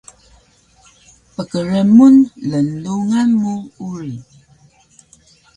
Pkrmun 1.33 2.15
lnglungan 2.49 3.29
mu 3.41 3.55
uri 3.89 4.15